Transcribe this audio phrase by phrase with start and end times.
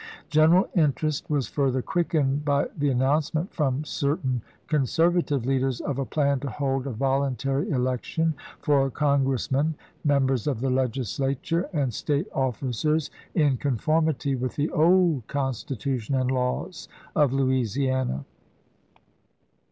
[0.31, 6.05] Greneral interest was further quickened by the announcement from cer tain conservative leaders of a
[6.05, 12.25] plan to hold a volun tary election for Congressmen, members of the Legislature, and State
[12.33, 18.25] officers in conformity with the old Constitution and laws of Louisiana.